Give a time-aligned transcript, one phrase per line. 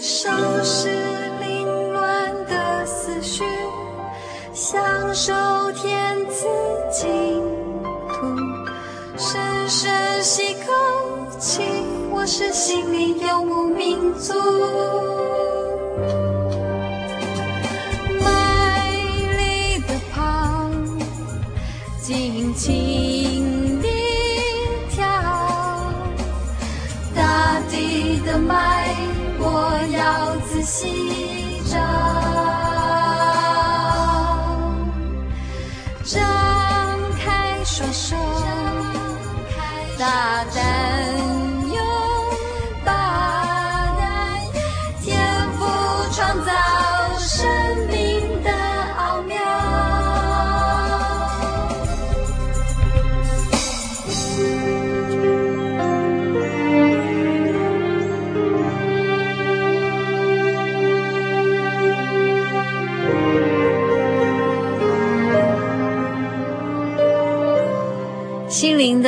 [0.00, 0.30] 收
[0.62, 0.88] 拾
[1.40, 3.44] 凌乱的思绪，
[4.52, 5.32] 享受
[5.72, 6.46] 天赐
[6.90, 7.42] 净
[8.08, 8.26] 土，
[9.18, 10.72] 深深吸口
[11.38, 11.62] 气，
[12.10, 14.32] 我是心灵游牧民族。
[30.70, 30.99] 要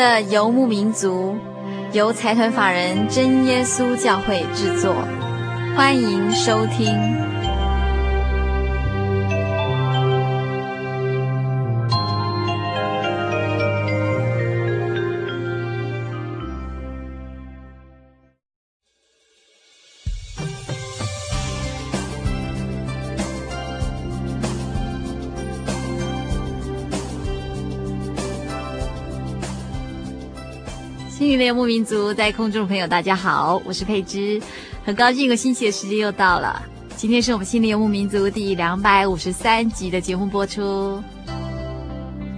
[0.02, 1.36] 的游牧民族，
[1.92, 4.92] 由财团法人真耶稣教会制作，
[5.76, 7.31] 欢迎收听。
[31.52, 34.40] 游牧民族，在空中的朋友，大家好，我是佩芝，
[34.86, 36.62] 很高兴一个星期的时间又到了。
[36.96, 40.98] 今天是我们心灵游牧民族第两百五十三集的节目播出。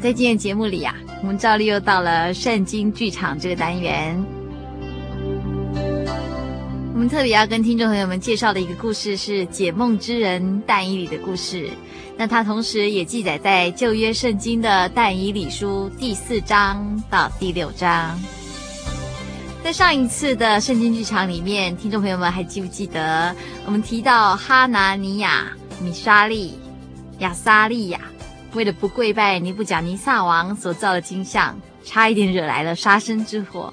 [0.00, 4.20] 在今天节目里呀、啊，我们照例又到了圣经剧场这个单元。
[6.92, 11.70] 我们特别要跟听众朋友们介绍的一个故事是解梦之人但以理的故事。
[12.16, 18.18] 那它同时也记载在旧约圣经的但以理书第四章到第六章。
[19.64, 26.58] 在上一次的圣经剧场里面，听众朋友们还记不记得我们提到哈拿尼亚、米沙利、
[27.20, 27.98] 亚撒利亚
[28.52, 33.72] 为了不跪拜尼布甲尼撒王所造的金像，差一点惹来了杀身之祸。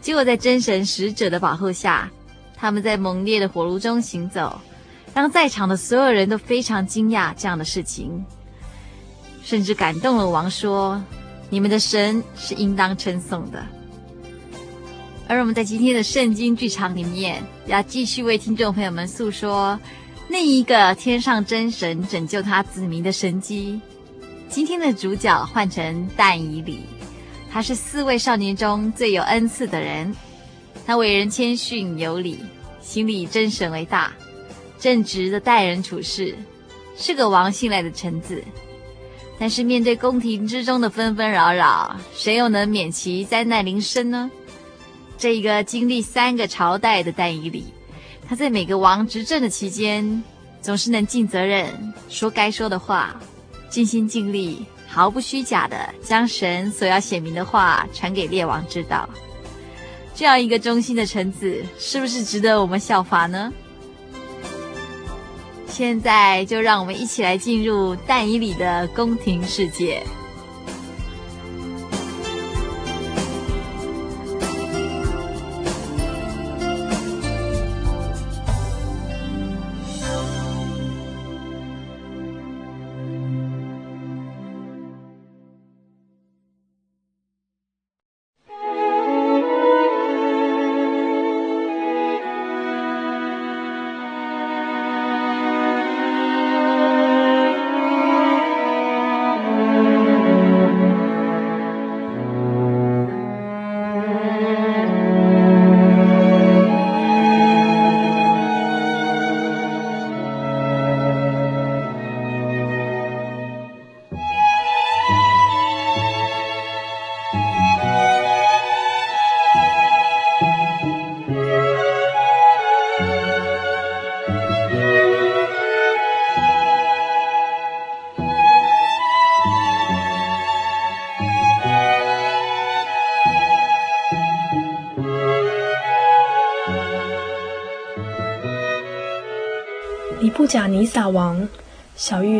[0.00, 2.08] 结果在真神使者的保护下，
[2.56, 4.58] 他们在猛烈的火炉中行走，
[5.12, 8.24] 让在场的所有人都非常惊讶这样的事情，
[9.42, 10.98] 甚至感动了王说
[11.50, 13.62] ：“你们的神是应当称颂的。”
[15.28, 19.78] 而我们在今天的圣经剧场里面，要继续为听众朋友们诉说
[20.28, 23.78] 另一个天上真神拯救他子民的神迹。
[24.48, 26.80] 今天的主角换成但以理，
[27.52, 30.16] 他是四位少年中最有恩赐的人。
[30.86, 32.38] 他为人谦逊有礼，
[32.80, 34.10] 心里真神为大，
[34.78, 36.34] 正直的待人处事，
[36.96, 38.42] 是个王信赖的臣子。
[39.38, 44.30] 但是面对宫廷之中的纷纷扰扰，谁又能免其灾难临身呢？
[45.18, 47.64] 这一个经历三个朝代的但以理，
[48.28, 50.22] 他在每个王执政的期间，
[50.62, 53.20] 总是能尽责任，说该说的话，
[53.68, 59.08] 尽心尽力，毫不虚假的将神所要显明的话传给列王知道。
[60.14, 63.52] 这样一个忠心的臣子，是不是值得我们效法呢？
[65.66, 70.02] 现在就让我们一起来进入但以理的宫廷世界。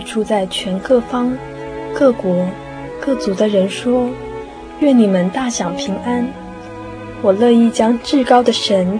[0.08, 1.36] 住在全各方、
[1.94, 2.48] 各国、
[2.98, 4.08] 各族的人说
[4.80, 6.26] ：“愿你们大享平安！
[7.20, 8.98] 我乐意将至高的神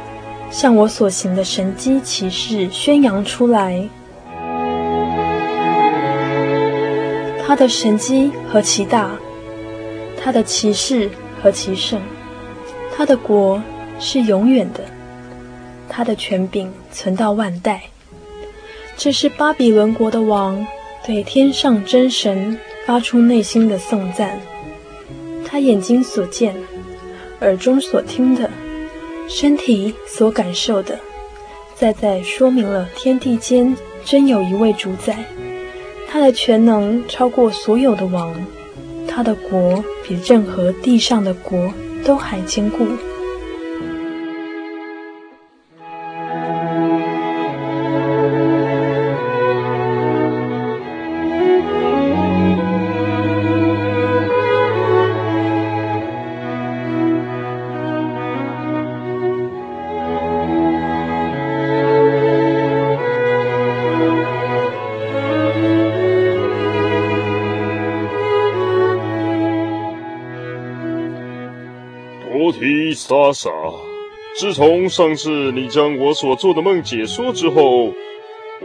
[0.51, 3.89] 向我所行的神迹奇事宣扬出来。
[7.47, 9.13] 他的神迹何其大，
[10.23, 11.09] 他的奇事
[11.43, 12.03] 何其盛，
[12.95, 13.63] 他的国
[13.99, 14.81] 是永远的，
[15.89, 17.85] 他的权柄存到万代。
[18.95, 20.67] 这是巴比伦国的王
[21.09, 24.39] 对天上真神发出内心的颂赞。
[25.43, 26.55] 他眼睛所见，
[27.41, 28.51] 耳中所听的，
[29.27, 30.99] 身体所感受的，
[31.75, 33.75] 再再说明了天地间
[34.05, 35.25] 真有一位主宰。
[36.07, 38.35] 他的全能超过所有的王，
[39.09, 41.73] 他的国比任何地上的国
[42.05, 42.87] 都还坚固。
[73.33, 73.51] 莎莎，
[74.35, 77.93] 自从上次你将我所做的梦解说之后，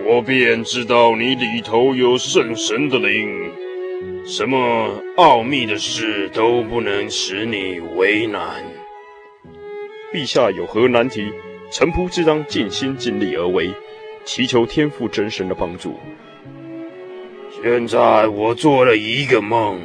[0.06, 3.52] 我便知道你里头有圣神的灵，
[4.26, 8.64] 什么奥秘的事都不能使你为难。
[10.14, 11.32] 陛下有何难题，
[11.72, 13.74] 臣仆自当尽心尽力而为，
[14.24, 15.96] 祈求天父真神的帮助。
[17.62, 19.82] 现在我做了一个梦，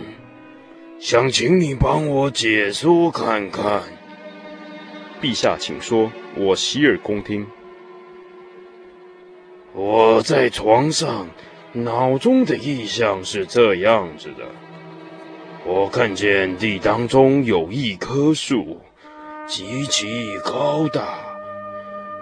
[1.01, 3.83] 想请你帮我解说看看。
[5.21, 7.47] 陛下，请说，我洗耳恭听。
[9.73, 11.29] 我在床上，
[11.73, 14.45] 脑中的意象是这样子的：
[15.65, 18.81] 我看见地当中有一棵树，
[19.47, 21.19] 极其高大。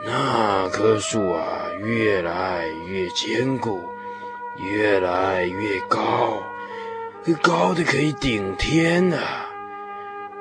[0.04, 3.81] 那棵树啊，越来越坚固，
[4.72, 6.42] 越来越高，
[7.42, 9.45] 高的可以顶天啊。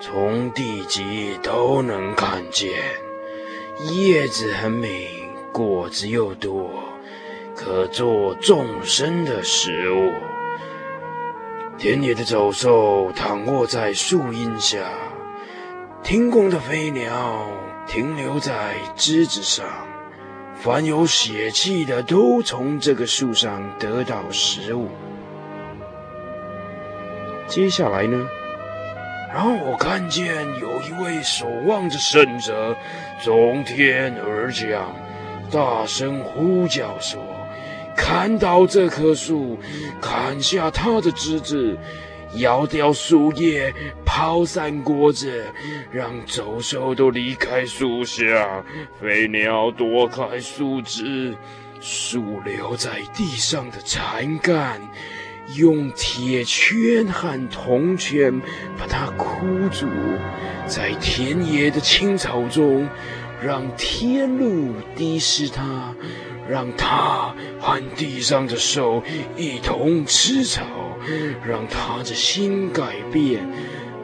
[0.08, 2.70] 从地极都能看见，
[3.90, 5.10] 叶子很美，
[5.52, 6.70] 果子又多，
[7.56, 10.12] 可做众生的食物。
[11.80, 14.78] 田野的走兽躺卧在树荫下，
[16.04, 17.48] 天空的飞鸟
[17.88, 19.66] 停留在枝子上，
[20.54, 24.88] 凡有血气的都从这个树上得到食物。
[27.48, 28.28] 接下来呢？
[29.36, 32.74] 然后我看见有一位守望着圣者
[33.22, 34.96] 从天而降，
[35.52, 37.22] 大声呼叫说
[37.98, 39.60] ：“砍倒这棵树，
[40.02, 41.78] 砍下它的枝子，
[42.36, 43.74] 咬掉树叶，
[44.06, 45.44] 抛散果子，
[45.92, 48.64] 让走兽都离开树下，
[49.02, 51.36] 飞鸟躲开树枝，
[51.82, 54.80] 树留在地上的残干。”
[55.54, 58.42] 用铁圈和铜圈
[58.78, 59.88] 把它箍住，
[60.68, 62.90] 在田野的青草中，
[63.44, 65.94] 让天露滴湿它，
[66.50, 69.04] 让它和地上的兽
[69.38, 70.64] 一同吃草，
[71.48, 73.48] 让它的心改变，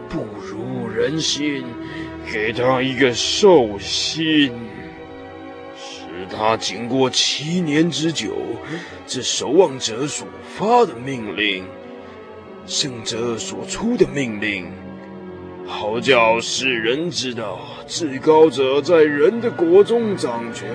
[0.08, 1.64] 不如人心，
[2.32, 4.52] 给它一个兽心。
[6.20, 8.36] 是他经过七年之久，
[9.08, 10.28] 这守望者所
[10.58, 11.66] 发的命令，
[12.68, 14.70] 圣者所出的命令，
[15.66, 20.70] 好叫世人知道，至高者在人的国中掌权，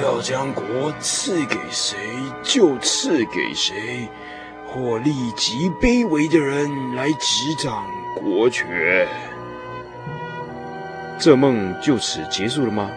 [0.00, 1.96] 要将国赐给谁
[2.42, 4.06] 就赐给谁，
[4.66, 9.08] 或立极卑微的人来执掌国权。
[11.18, 12.90] 这梦就此结束了吗？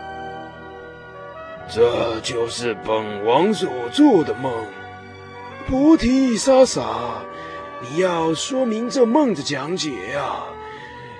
[1.67, 4.53] 这就是本王所做的梦，
[5.67, 7.21] 菩提萨萨，
[7.81, 10.43] 你要说明这梦的讲解呀，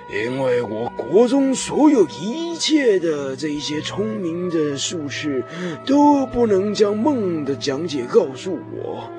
[0.08, 5.44] 因为我国中所有一切的这些聪明的术士
[5.84, 9.10] 都不能将梦的讲解告诉我，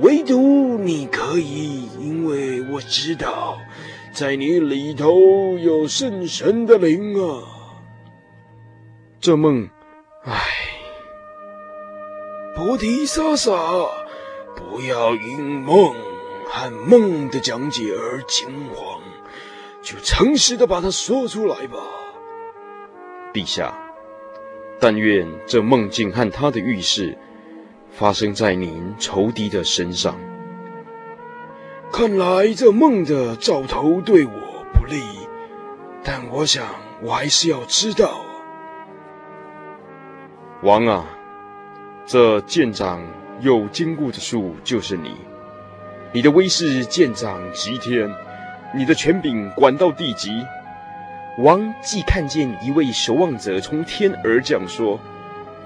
[0.00, 3.58] 唯独你可以，因为我知道，
[4.12, 7.42] 在你里头有圣神的灵啊。
[9.20, 9.68] 这梦。
[10.30, 10.42] 唉，
[12.54, 13.50] 菩提萨萨，
[14.54, 15.94] 不要因梦
[16.46, 19.00] 和梦的讲解而惊慌，
[19.80, 21.78] 就诚实的把它说出来吧。
[23.32, 23.74] 陛下，
[24.78, 27.16] 但愿这梦境和他的预示
[27.90, 30.14] 发生在您仇敌的身上。
[31.90, 34.32] 看来这梦的兆头对我
[34.74, 35.00] 不利，
[36.04, 36.66] 但我想
[37.00, 38.26] 我还是要知道。
[40.62, 41.06] 王啊，
[42.04, 43.00] 这健长
[43.40, 45.14] 又坚固的树就是你，
[46.12, 48.12] 你的威势健长及天，
[48.74, 50.32] 你的权柄管到地极。
[51.38, 54.98] 王既看见一位守望者从天而降，说：“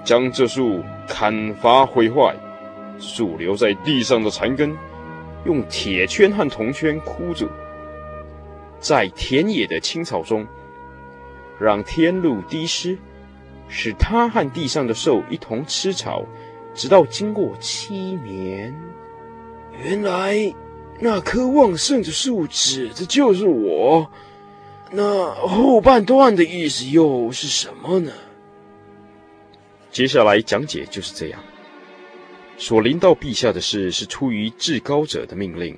[0.05, 2.35] 将这树砍伐毁坏，
[2.99, 4.77] 树留在地上的残根，
[5.43, 7.49] 用铁圈和铜圈箍住，
[8.79, 10.45] 在田野的青草中，
[11.59, 12.95] 让天露滴湿，
[13.73, 16.23] 使他和地上的兽一同吃草，
[16.75, 18.71] 直到经过七年。”
[19.83, 20.53] 原来
[20.99, 24.07] 那棵旺盛的树指的就是我。
[24.91, 28.11] 那后半段的意思又是什么呢？
[29.89, 31.43] 接下来讲解就是这样。
[32.57, 35.75] 所临到陛下的事是出于至高者的命令，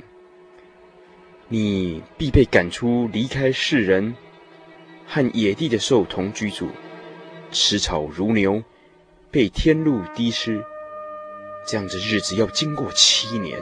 [1.47, 4.13] 你必被赶出，离开世人，
[5.07, 6.67] 和野地的兽同居住，
[7.55, 8.61] 吃草如牛，
[9.31, 10.61] 被天露滴湿。
[11.65, 13.57] 这样的日子要经过七年。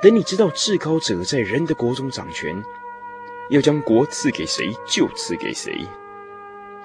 [0.00, 2.62] 等你知道至高者在人的国中掌权。
[3.50, 5.84] 要将国赐给谁，就赐给谁。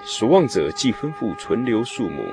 [0.04, 2.24] 守望者既吩咐存留数目，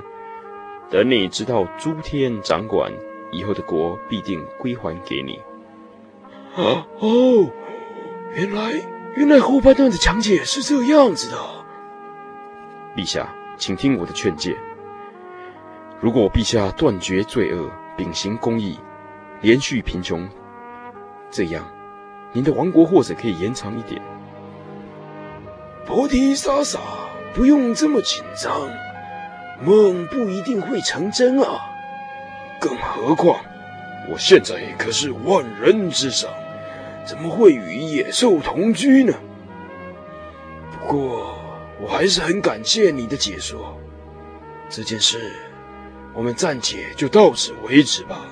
[0.89, 2.91] 等你知道诸天掌管
[3.31, 5.39] 以后的国，必定归还给你。
[6.55, 7.47] 啊哦，
[8.33, 8.73] 原来
[9.15, 11.38] 原来后半段的讲解是这样子的。
[12.95, 13.31] 陛下，
[13.65, 14.58] 请听我的劝诫。
[16.01, 18.77] 如果陛下断绝罪恶，秉行公义，
[19.39, 20.27] 连续贫穷，
[21.32, 21.65] 这样
[22.34, 24.01] 您的王国或者可以延长一点。
[25.86, 26.77] 菩提萨萨，
[27.34, 28.70] 不用这么紧张，
[29.65, 31.62] 梦不一定会成真啊。
[32.60, 33.39] 更何况，
[34.12, 36.29] 我现在可是万人之上，
[37.05, 39.13] 怎么会与野兽同居呢？
[40.82, 41.38] 不过，
[41.82, 43.77] 我还是很感谢你的解说。
[44.70, 45.32] 这件事，
[46.13, 48.25] 我们暂且就到此为止吧。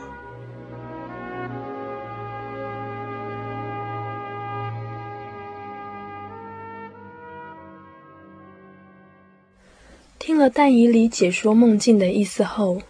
[10.17, 12.81] 听了但以理解说梦境的意思后，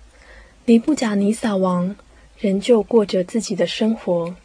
[0.66, 1.96] 尼布甲尼撒王
[2.38, 4.36] 仍旧过着自己的生活。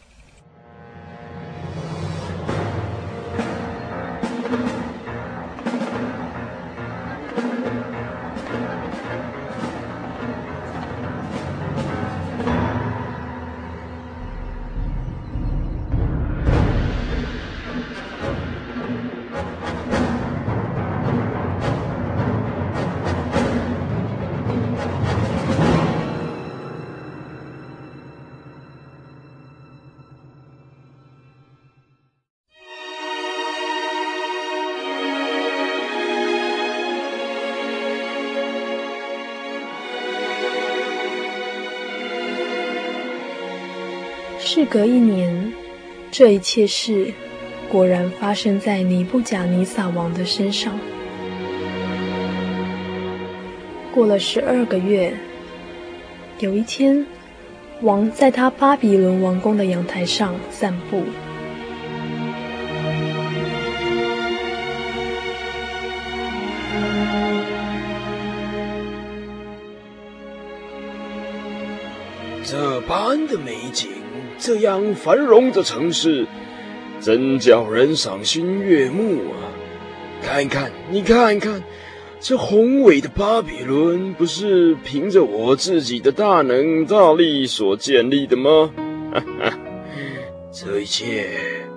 [44.57, 45.53] 事隔一年，
[46.09, 47.13] 这一切事
[47.69, 50.73] 果然发生在尼布甲尼撒王的身上。
[53.93, 55.13] 过了十二个月，
[56.39, 57.05] 有一天，
[57.81, 61.03] 王在他巴比伦王宫的阳台上散步。
[72.43, 73.96] 这般的美景。
[74.39, 76.25] 这样繁荣的城市，
[76.99, 79.49] 真叫人赏心悦目啊！
[80.21, 81.61] 看一看，你看一看，
[82.19, 88.71] 这宏伟的巴比伦，不是凭着我自己的大能大力所建立的吗？
[89.11, 89.57] 哈哈，
[90.51, 91.27] 这一切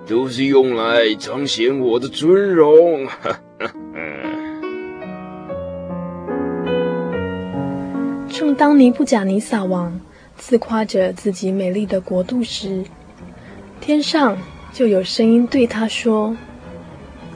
[0.07, 3.07] 都是用来彰显我的尊荣。
[3.07, 3.71] 哈哈，
[8.29, 9.99] 正当尼布甲尼撒王。
[10.41, 12.83] 自夸着自己美丽的国度时，
[13.79, 14.35] 天上
[14.73, 16.35] 就有声音对他说：“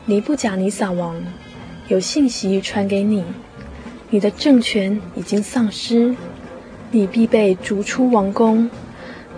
[0.06, 1.16] 尼布甲尼撒王，
[1.88, 3.24] 有信息传给你，
[4.10, 6.16] 你的政权已经丧失，
[6.90, 8.68] 你必被逐出王宫，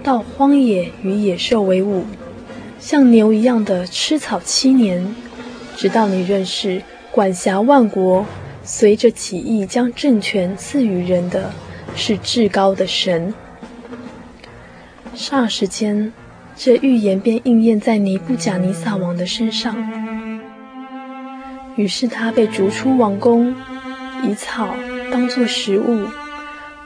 [0.01, 2.05] 到荒野与野兽为伍，
[2.79, 5.13] 像牛一样的吃草七年，
[5.75, 6.81] 直到你认识
[7.11, 8.25] 管辖万国，
[8.63, 11.51] 随着起义将政权赐予人的
[11.97, 13.33] 是至高的神。”
[15.17, 16.13] 霎时间，
[16.55, 19.75] 这预言便应验在尼布甲尼撒王的身上。
[21.75, 23.55] 于是他被逐出王宫，
[24.23, 24.75] 以草
[25.11, 26.07] 当作食物，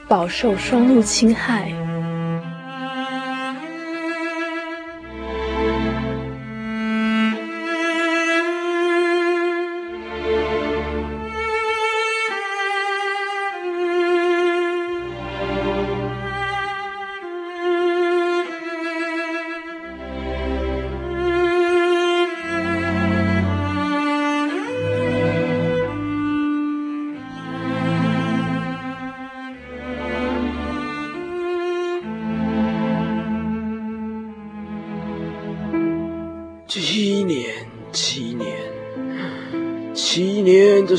[0.07, 1.73] 饱受霜露侵害。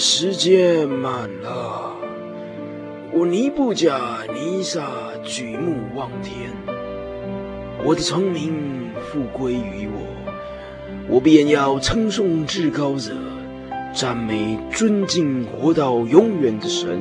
[0.04, 1.94] 时间满了，
[3.12, 4.82] 我尼布甲尼撒
[5.22, 6.50] 举目望天，
[7.84, 10.00] 我的聪明复归于我，
[11.08, 13.12] 我便要称颂至高者，
[13.94, 17.00] 赞美尊敬活到永远的神。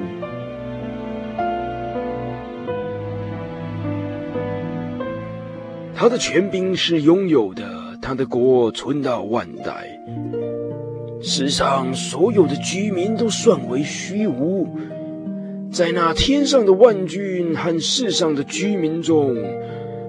[5.95, 9.87] 他的权柄是拥有的，他的国存到万代。
[11.21, 14.67] 世上所有的居民都算为虚无，
[15.71, 19.35] 在那天上的万军和世上的居民中，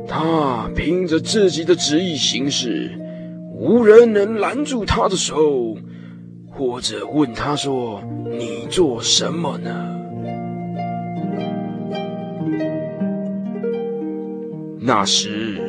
[0.09, 2.90] 他凭着自己的旨意行事，
[3.54, 5.76] 无人能拦住他的手，
[6.50, 8.02] 或者问他说
[8.38, 9.71] ：“你做什么呢？”
[14.81, 15.61] 那时。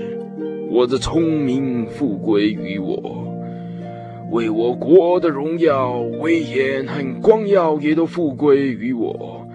[0.71, 3.22] 我的聪明复归于我，
[4.33, 9.47] 为我国的荣耀、威严和光耀也都复归于我，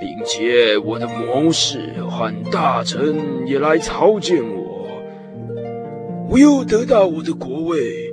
[0.00, 4.88] 并且我的谋士和大臣也来朝见我。
[6.30, 8.10] 我又得到我的国位，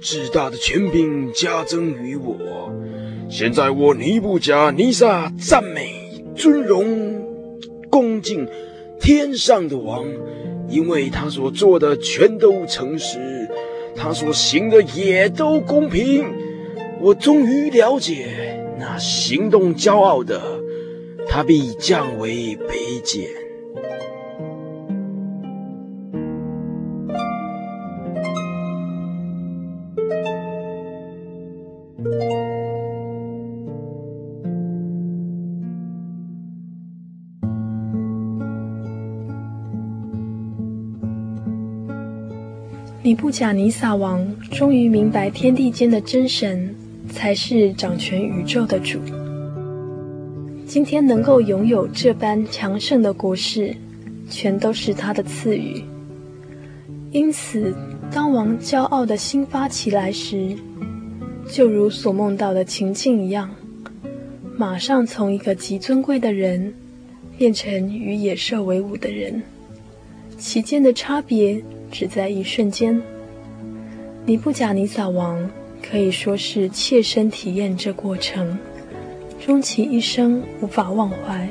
[0.00, 2.36] 至大的权柄加增于我。
[3.28, 7.20] 现在我尼布甲尼撒赞美、尊荣、
[7.90, 8.46] 恭敬
[9.00, 10.06] 天上的王。
[10.68, 13.39] 因为他所做的全都诚实，
[14.02, 16.24] 他所行的也都公平。
[17.02, 20.40] 我终于了解，那行动骄傲的，
[21.28, 23.28] 他必降为卑贱。
[43.20, 46.74] 布贾尼撒王终于明白，天地间的真神
[47.12, 48.98] 才是掌权宇宙的主。
[50.66, 53.76] 今天能够拥有这般强盛的国势，
[54.30, 55.84] 全都是他的赐予。
[57.10, 57.74] 因此，
[58.10, 60.56] 当王骄傲的心发起来时，
[61.46, 63.50] 就如所梦到的情境一样，
[64.56, 66.72] 马上从一个极尊贵的人，
[67.36, 69.42] 变成与野兽为伍的人，
[70.38, 71.62] 其间的差别。
[71.90, 73.00] 只在一瞬间，
[74.24, 75.50] 尼布甲尼撒王
[75.82, 78.58] 可以说是切身体验这过程，
[79.38, 81.48] 终其一生无法忘怀。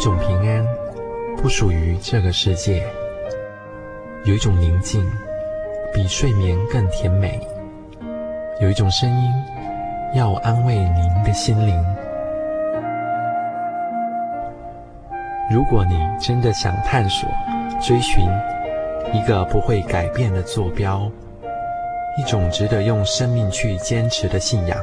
[0.00, 0.66] 一种平安，
[1.36, 2.80] 不属于这个世界；
[4.24, 5.04] 有一种宁静，
[5.92, 7.38] 比睡眠更甜美；
[8.62, 9.30] 有一种声音，
[10.14, 11.78] 要安慰您的心灵。
[15.52, 17.28] 如果你真的想探索、
[17.78, 18.24] 追寻
[19.12, 21.12] 一个不会改变的坐标，
[22.16, 24.78] 一种值得用生命去坚持的信仰，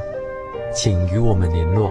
[0.72, 1.90] 请与我们联络。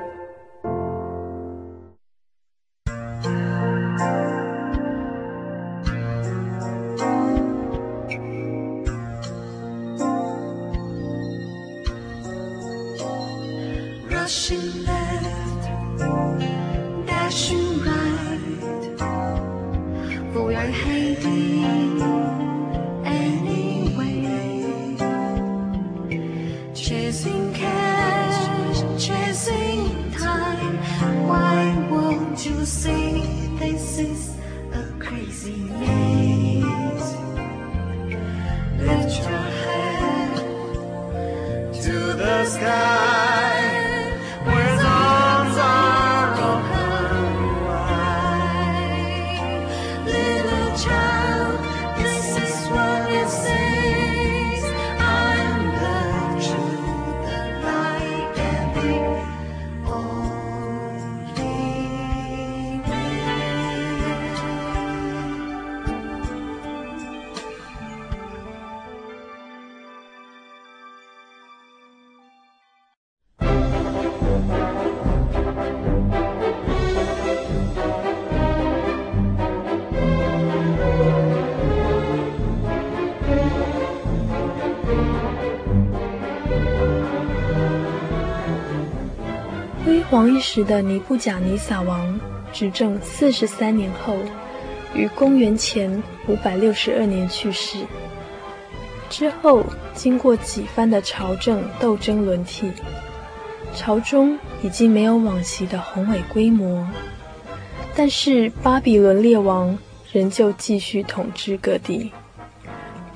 [90.53, 92.19] 时的尼布甲尼撒王
[92.51, 94.17] 执政四十三年后，
[94.93, 97.85] 于公元前五百六十二年去世。
[99.09, 102.69] 之后，经过几番的朝政斗争轮替，
[103.73, 106.85] 朝中已经没有往昔的宏伟规模，
[107.95, 109.77] 但是巴比伦列王
[110.11, 112.11] 仍旧继续统治各地。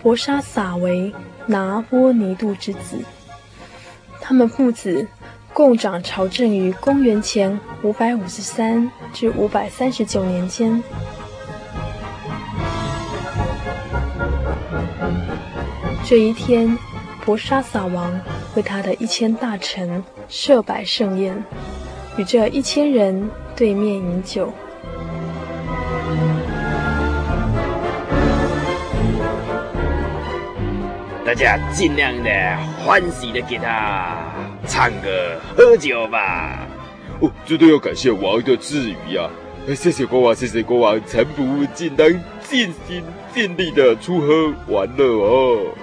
[0.02, 1.14] 伯沙撒为
[1.48, 3.04] 拿波尼度之子，
[4.22, 5.10] 他们父子。
[5.56, 10.84] 共掌朝政于公元前五百五十三至五百三十九年间。
[16.04, 16.78] 这一天，
[17.24, 18.20] 博沙撒王
[18.58, 21.42] 为他的一千大臣设摆盛宴，
[22.18, 24.52] 与这一千人对面饮酒。
[31.26, 32.30] 大家尽量的
[32.84, 34.35] 欢喜的给他。
[34.68, 36.68] 唱歌喝酒吧！
[37.22, 39.30] 哦，这都要感谢王的赐予呀！
[39.76, 42.08] 谢谢国王，谢谢国王，臣仆尽当
[42.42, 45.74] 尽心尽力的出喝玩乐哦。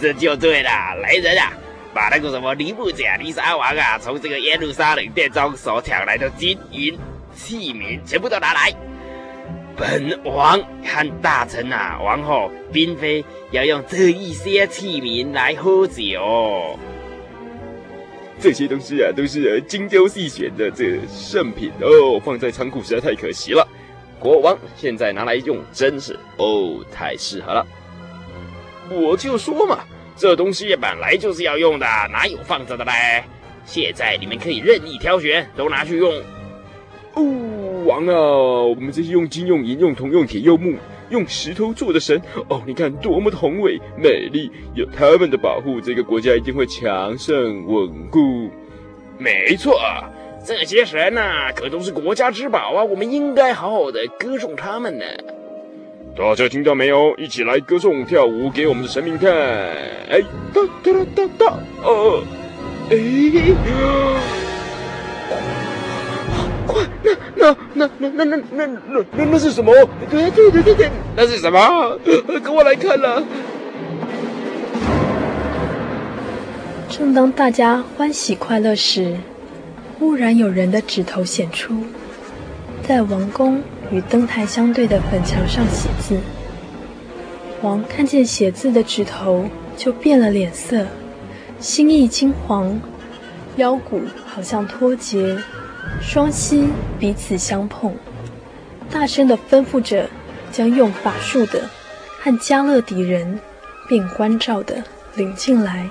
[0.00, 0.70] 这就对了，
[1.02, 1.52] 来人啊，
[1.92, 6.98] 把那个什么尼布甲尼撒王啊，从这个耶路撒冷殿中所抢来的金银
[7.34, 8.72] 器皿全部都拿来。
[9.76, 16.78] 本王和大臣啊，王后、嫔妃要用这一些器皿来喝酒。
[18.40, 23.66] 这些东西啊，都是精挑细选的这圣品哦，放在仓库实在太可惜了。
[24.18, 27.66] 国王现在拿来用，真是哦，太适合了。
[28.90, 29.80] 我就说嘛，
[30.16, 33.22] 这东西本来就是要用的，哪有放着的嘞？
[33.66, 36.12] 现在你们可以任意挑选，都拿去用。
[37.14, 40.76] 哦，王啊，我们这些用金、用银、用铜、用铁、用木。
[41.10, 42.18] 用石头做的神
[42.48, 44.50] 哦，你看多么的宏伟美丽！
[44.74, 48.48] 有他们的保护，这个国家一定会强盛稳固。
[49.18, 49.78] 没错，
[50.44, 52.82] 这些神呐、可都是国家之宝啊！
[52.82, 55.04] 我们应该好好的歌颂他们呢。
[56.16, 57.14] 大家听到没有？
[57.16, 59.30] 一起来歌颂跳舞给我们的神明看！
[60.10, 60.22] 哎，
[60.54, 62.22] 哒哒哒哒哒，哦，
[62.90, 62.96] 哎。
[66.66, 69.74] 快，那那那那那那那那那那是什么？
[70.10, 71.98] 对对对对对，那是什么？
[72.44, 73.22] 跟我来看了。
[76.88, 79.16] 正当大家欢喜快乐时，
[79.98, 81.74] 忽然有人的指头显出，
[82.82, 86.18] 在王宫与灯台相对的粉墙上写字。
[87.62, 90.86] 王看见写字的指头，就变了脸色，
[91.58, 92.78] 心意惊惶，
[93.56, 95.38] 腰骨好像脱节。
[96.00, 97.94] 双膝彼此相碰，
[98.90, 100.08] 大声地吩咐着，
[100.50, 101.68] 将用法术的
[102.20, 103.38] 和加勒底人，
[103.88, 104.82] 并关照的
[105.14, 105.88] 领进来。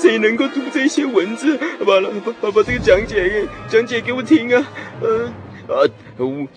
[0.00, 1.58] 谁能够读这些文字？
[1.80, 4.64] 把把把把这个讲解讲解给我听啊！
[5.00, 5.26] 呃
[5.66, 5.82] 啊，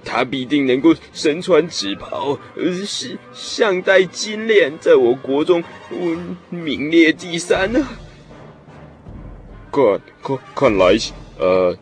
[0.04, 5.64] 他必定能够身穿紫袍，呃，是项戴金链，在我国中，
[6.50, 8.00] 名列第三呢、啊。
[9.72, 10.98] 看看看来，
[11.40, 11.78] 呃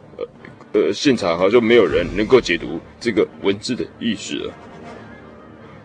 [0.73, 4.53] 呃，现场好像没有人能够解读这个文字的意思啊。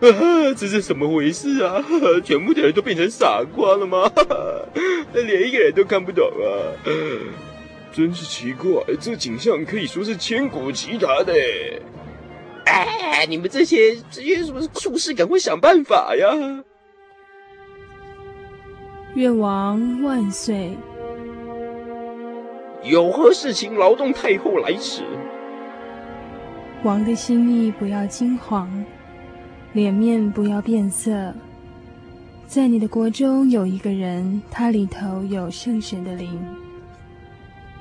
[0.01, 1.83] 啊，这是怎么回事啊？
[2.23, 4.11] 全部的人都变成傻瓜了吗？
[5.13, 6.51] 连一个人都看不懂啊！
[7.95, 11.33] 真是奇怪，这景象可以说是千古奇谈的。
[12.65, 16.27] 哎，你们这些这些什么术士，赶快想办法呀！
[19.13, 20.77] 愿王万岁！
[22.83, 25.01] 有何事情劳动太后来迟？
[26.83, 28.69] 王的心意不要惊慌。
[29.71, 31.33] 脸面不要变色，
[32.45, 36.37] 在你的国中有一个人，他里头有圣神的灵。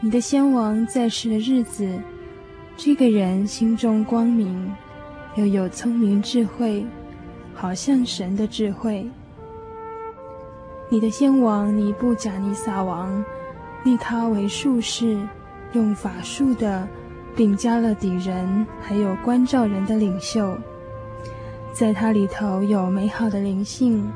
[0.05, 1.99] 你的先王在世的日子，
[2.77, 4.71] 这个人心中光明，
[5.35, 6.85] 又有聪明智慧，
[7.55, 9.09] 好像神的智慧。
[10.91, 13.25] 你的先王尼布甲尼撒王
[13.83, 15.19] 立他为术士，
[15.73, 16.87] 用法术的，
[17.35, 20.55] 并加勒底人，还有关照人的领袖。
[21.73, 24.07] 在他里头有美好的灵性，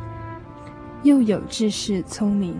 [1.03, 2.55] 又有知识聪明，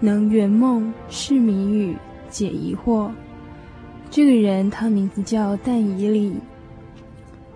[0.00, 1.96] 能圆梦、释谜语、
[2.28, 3.10] 解疑惑。
[4.10, 6.36] 这个人他名字叫但以理。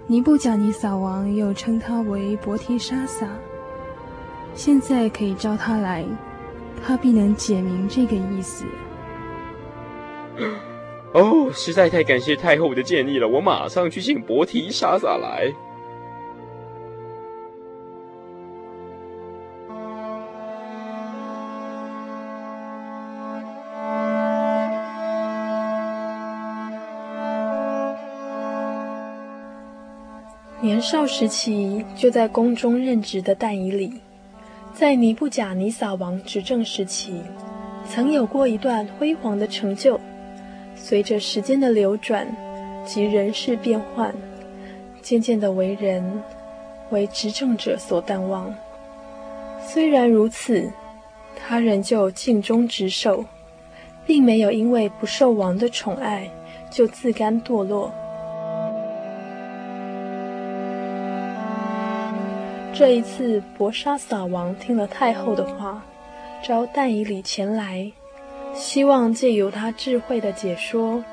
[0.06, 3.26] 尼布甲尼撒王又称他为伯提沙撒。
[4.54, 6.04] 现在可以召他来，
[6.86, 8.64] 他必能解明这个意思。
[11.14, 15.52] 哦，实在太感谢太后的建议了，我马上去请伯提沙撒来。
[30.84, 33.90] 少时期就在宫中任职的但以理，
[34.74, 37.22] 在尼布甲尼撒王执政时期，
[37.88, 39.98] 曾有过一段辉煌的成就。
[40.76, 42.28] 随着时间的流转
[42.84, 44.14] 及人事变换，
[45.00, 46.22] 渐渐的为人
[46.90, 48.54] 为执政者所淡忘。
[49.66, 50.70] 虽然如此，
[51.34, 53.24] 他仍旧尽忠职守，
[54.04, 56.30] 并没有因为不受王的宠爱
[56.70, 57.90] 就自甘堕落。
[62.74, 65.80] 这一次，博沙撒王听了太后的话，
[66.42, 67.92] 召但以礼前来。
[68.52, 71.04] 希望借由他智慧的解说，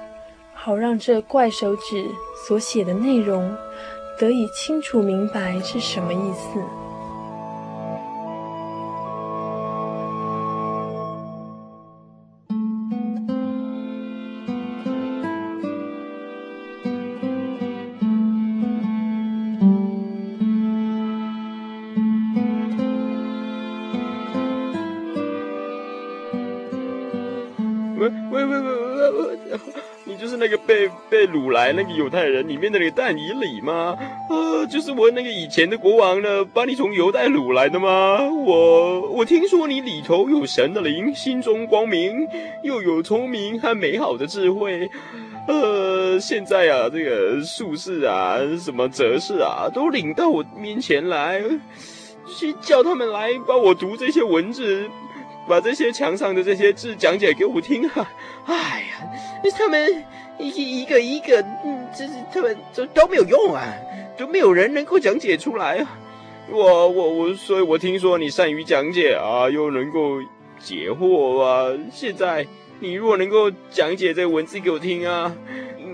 [0.56, 2.04] 好让这怪手指
[2.48, 3.56] 所写的内容
[4.20, 6.60] 得以清楚明白是什么意思。
[31.42, 33.98] 掳来那个犹太人里面的那个但以里吗？
[34.30, 38.20] 啊，就是我那个以前的国王呢，把你从犹太掳来的吗？
[38.46, 42.28] 我我听说你里头有神的灵，心中光明，
[42.64, 44.88] 又有聪明和美好的智慧。
[45.48, 51.42] 呃，现在啊，这个术士啊，什么哲士啊，都领到我面前来，
[52.38, 54.88] 去叫他们来帮我读这些文字，
[55.48, 58.08] 把这些墙上的这些字讲解给我听啊。
[58.46, 60.04] 哎呀，他们。
[60.50, 63.64] 一一个一个，嗯，这是他们都都没有用啊，
[64.18, 66.00] 都没有人能够讲解出来啊。
[66.50, 70.20] 我我我，所以我听说你善于讲解啊，又能够
[70.60, 71.72] 解惑啊。
[71.92, 72.46] 现在
[72.80, 75.34] 你如果能够讲解这文字给我听啊，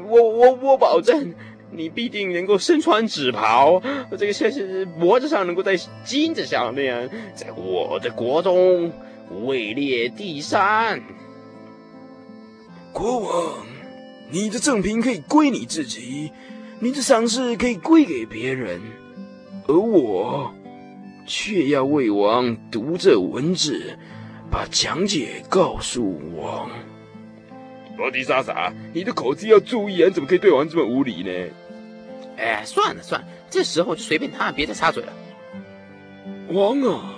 [0.08, 1.34] 我我我保证
[1.70, 3.82] 你必定能够身穿紫袍，
[4.18, 8.92] 这个像是脖子上能够戴金子项链，在我的国中
[9.46, 11.02] 位列第三。
[12.94, 13.77] 国王。
[14.30, 16.32] 你的赠品可以归你自己，
[16.80, 18.82] 你的赏识可以归给别人，
[19.68, 20.54] 而我
[21.26, 23.98] 却要为王读这文字，
[24.52, 26.70] 把讲解告诉王。
[27.98, 30.08] 罗迪莎莎，你的口气要注意啊！
[30.08, 31.32] 你怎么可以对王这么无礼呢？
[32.38, 35.14] 哎，算了算了，这时候就随便他，别再插嘴了。
[36.50, 37.16] 王啊，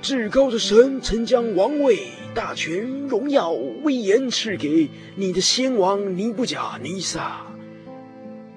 [0.00, 7.44] 至高的神曾将王位、大权、荣耀、威严赐给你的先王尼布甲尼撒。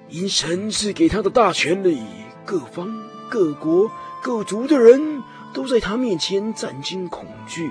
[0.08, 1.98] 因神赐给他的大权力，
[2.44, 2.88] 各方、
[3.30, 3.90] 各国、
[4.22, 7.70] 各族的人都在他面前战惊恐惧。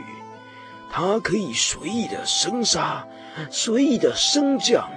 [0.89, 3.07] 他可以随意的生杀，
[3.49, 4.89] 随意的升降，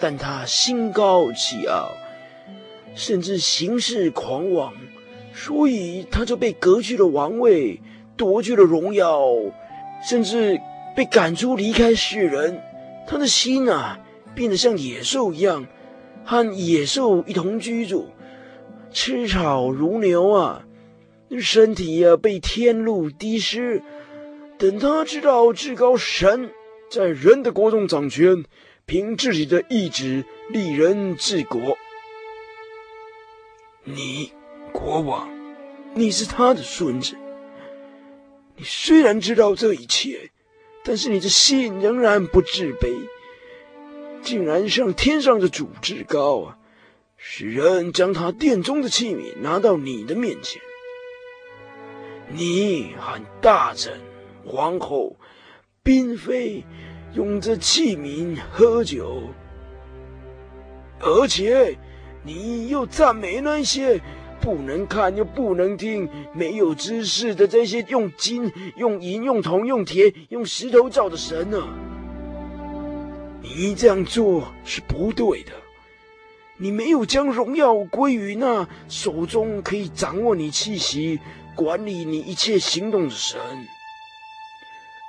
[0.00, 1.90] 但他心高气傲，
[2.96, 4.72] 甚至行事狂妄。
[5.38, 7.78] 所以他就被革去了王位，
[8.16, 9.20] 夺去了荣耀，
[10.02, 10.58] 甚至
[10.96, 12.58] 被赶出离开世人。
[13.06, 14.00] 他的心啊，
[14.34, 15.66] 变得像野兽一样，
[16.24, 18.06] 和野兽一同居住，
[18.90, 20.64] 吃草如牛啊，
[21.38, 23.82] 身体啊被天露滴湿。
[24.56, 26.50] 等他知道至高神
[26.90, 28.42] 在人的国中掌权，
[28.86, 31.76] 凭自己的意志立人治国，
[33.84, 34.32] 你。
[34.76, 35.26] 国王，
[35.94, 37.16] 你是他的孙子。
[38.56, 40.30] 你虽然知道这一切，
[40.84, 42.94] 但是你的心仍然不自卑，
[44.22, 46.58] 竟然向天上的主至高啊，
[47.16, 50.60] 使人将他殿中的器皿拿到你的面前。
[52.28, 53.98] 你和大臣、
[54.44, 55.16] 皇后、
[55.82, 56.64] 嫔妃
[57.14, 59.22] 用这器皿喝酒，
[61.00, 61.78] 而且
[62.22, 64.02] 你又赞美那些。
[64.46, 71.66] 不能看又不能听，没有知识的这些用金、用银、用铜、用铁、用石头造的神啊！
[73.42, 75.50] 你这样做是不对的。
[76.58, 81.18] 你没有将荣耀归于那手中可以掌握你气息、
[81.56, 83.40] 管理你一切行动的神。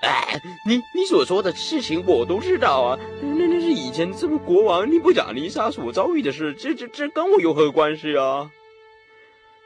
[0.02, 8.50] 哎，你你所说的事情我都知道啊，那那是以前这个国王尼布甲尼撒所遭遇的事，这这这跟我有何关系啊？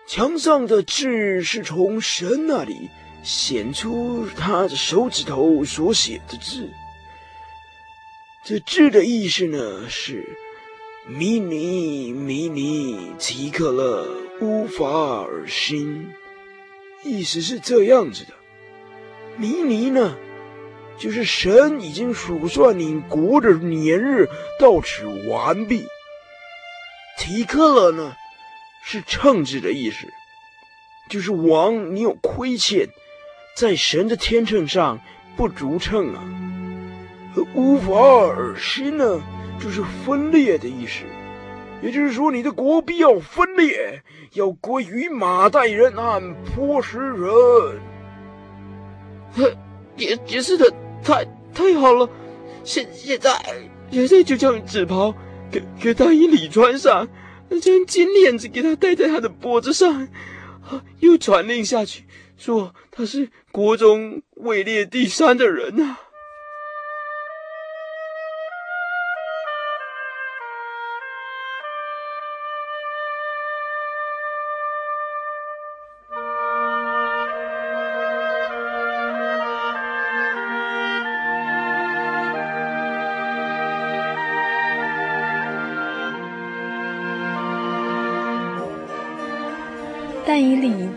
[0.07, 2.89] 墙上的字是从神那里
[3.23, 6.69] 显出他的手指头所写的字。
[8.43, 10.27] 这字的意思呢是：
[11.07, 14.05] 米尼米尼提克勒
[14.41, 16.09] 乌法尔辛。
[17.03, 18.33] 意思是这样子的：
[19.37, 20.17] 米尼呢，
[20.97, 24.27] 就是神已经数算你国的年日
[24.59, 25.85] 到此完毕。
[27.17, 28.15] 提克勒呢？
[28.83, 30.07] 是秤子的意思，
[31.09, 32.89] 就是王，你有亏欠，
[33.55, 34.99] 在神的天秤上
[35.35, 36.23] 不足称啊。
[37.55, 39.21] 乌法尔心呢，
[39.59, 41.05] 就是分裂的意思，
[41.81, 44.01] 也就是说，你的国必要分裂，
[44.33, 47.21] 要归于马代人和波斯人。
[49.33, 49.49] 呵
[49.95, 50.69] 解解释的
[51.01, 52.09] 太太好了，
[52.65, 53.41] 现现在
[53.89, 55.15] 现在就将紫袍
[55.49, 57.07] 给给但以理穿上。
[57.59, 60.07] 将金链子给他戴在他的脖子上，
[60.99, 62.03] 又传令下去，
[62.37, 65.99] 说他是国中位列第三的人、啊。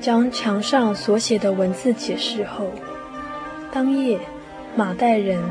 [0.05, 2.71] 将墙上所写的文字解释后，
[3.73, 4.21] 当夜，
[4.77, 5.43] 马代人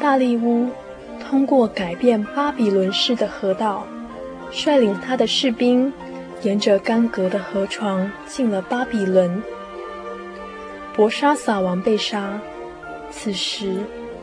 [0.00, 0.68] 大利乌
[1.20, 3.86] 通过改变巴比伦式的河道，
[4.50, 5.92] 率领他的士兵，
[6.42, 9.40] 沿着干涸的河床进了巴比伦。
[10.96, 12.40] 博沙撒王被杀，
[13.12, 13.76] 此时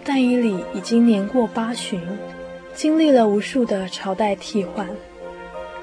[0.04, 2.02] 但以理已经年过八旬，
[2.74, 4.86] 经历了无数的朝代替换，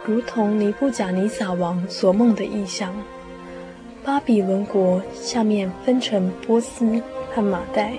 [0.04, 2.94] 如同尼布甲尼撒王所梦的异象。
[4.04, 7.02] 巴比伦国下面分成波斯
[7.34, 7.98] 和马代。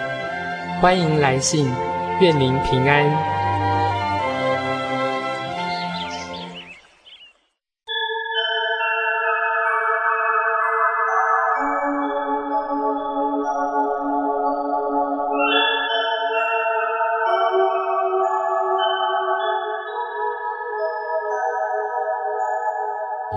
[0.81, 1.71] 欢迎来信，
[2.21, 3.05] 愿您平安。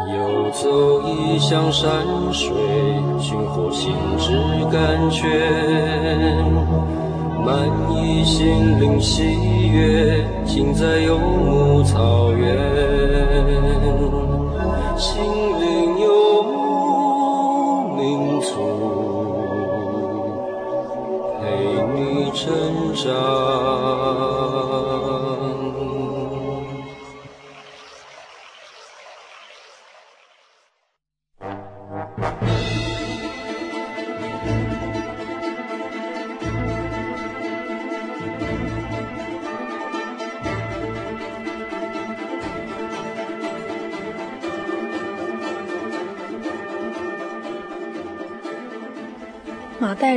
[0.09, 2.55] 游走异乡山水，
[3.21, 4.33] 寻获心之
[4.73, 6.04] 感觉。
[7.45, 9.23] 满溢心灵喜
[9.69, 12.57] 悦，尽在游牧草原。
[14.97, 15.23] 心
[15.61, 18.53] 灵游牧民族，
[21.39, 21.43] 陪
[21.95, 22.43] 你成
[22.95, 23.64] 长。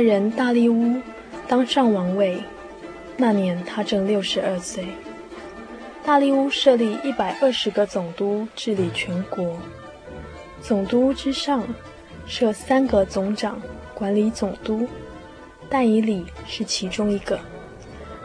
[0.08, 1.02] 人大利乌
[1.46, 2.42] 当上王位，
[3.18, 4.86] 那年他正六十二岁。
[6.02, 9.58] 大利乌设立一百二十个总督，治理全国。
[10.62, 11.62] 总督之上
[12.26, 13.60] 设三个总长，
[13.92, 14.88] 管理总督。
[15.68, 17.38] 但以礼是其中一个，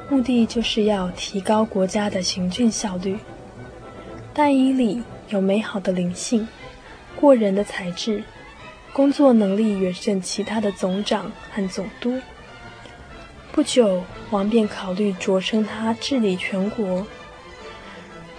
[0.09, 3.17] 目的就是要提高国家的行政效率。
[4.33, 6.47] 但以礼有美好的灵性，
[7.19, 8.23] 过人的才智。
[8.93, 12.21] 工作能力远胜其他的总长和总督。
[13.51, 17.05] 不久，王便考虑擢升他治理全国。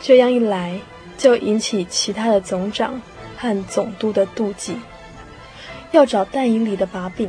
[0.01, 0.79] 这样一来，
[1.19, 3.03] 就引起其他的总长
[3.37, 4.77] 和总督的妒忌，
[5.91, 7.29] 要找戴以礼的把柄，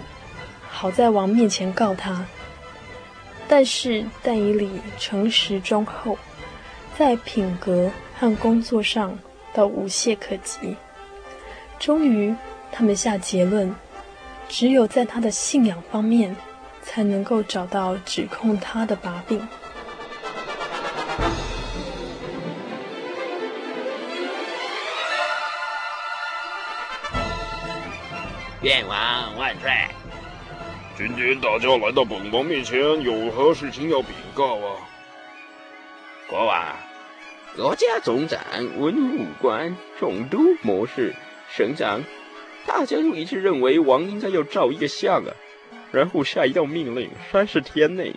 [0.69, 2.23] 好在王面前告他。
[3.47, 4.69] 但是戴以礼
[4.99, 6.15] 诚实忠厚，
[6.95, 9.17] 在品格和工作上
[9.51, 10.75] 都无懈可击。
[11.79, 12.35] 终于。
[12.77, 13.73] 他们下结论，
[14.49, 16.35] 只有在他的信仰方面，
[16.81, 19.39] 才能够找到指控他的把柄。
[28.61, 29.71] 愿王万岁！
[30.97, 34.75] 今天大家来到本王面前，有何事情要禀告啊？
[36.27, 36.75] 国王，
[37.55, 38.41] 国家总长、
[38.77, 41.15] 文武官、总督、谋士、
[41.49, 42.01] 省长。
[42.65, 45.33] 大家都一致认为王应该要照一个相啊，
[45.91, 48.13] 然后下一道命令：三十天内，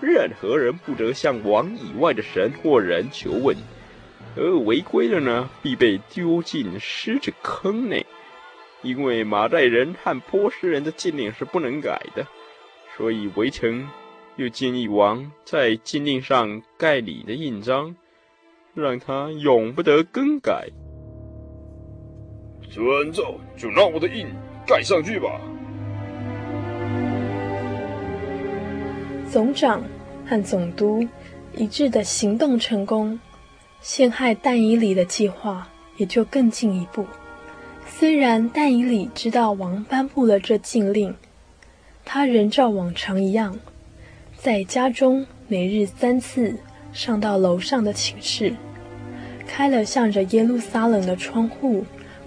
[0.00, 3.56] 任何人不得向王以外的神或人求问，
[4.36, 8.04] 而违规的呢，必被丢进狮子坑内。
[8.82, 12.26] 因为马代人和波斯人的禁令是不能改的，
[12.96, 13.88] 所以围城
[14.36, 17.96] 又建议王在禁令上盖你的印章，
[18.74, 20.68] 让他永不得更改。
[22.76, 24.26] 遵照，就拿我的印
[24.66, 25.40] 盖上去吧。
[29.30, 29.82] 总长
[30.26, 31.08] 和总督
[31.54, 33.18] 一致的行动成功，
[33.80, 35.66] 陷害但以理的计划
[35.96, 37.06] 也就更进一步。
[37.88, 41.16] 虽然但以理知道王颁布了这禁令，
[42.04, 43.58] 他仍照往常一样，
[44.36, 46.54] 在家中每日三次
[46.92, 48.52] 上到楼上的寝室，
[49.46, 51.86] 开了向着耶路撒冷的窗户。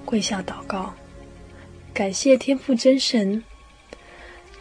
[0.10, 0.96] 跪下祷告，
[1.94, 3.44] 感谢天父真神。